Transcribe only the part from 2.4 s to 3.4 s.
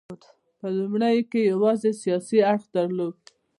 اړخ درلود